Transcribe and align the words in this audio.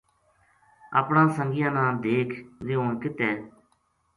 اپنا 0.99 1.23
سنگیاں 1.37 1.71
نا 1.75 1.83
دیکھ 2.05 2.33
ویہ 2.65 2.77
ہُن 2.79 2.91
کت 3.01 3.17
ہے 3.25 3.33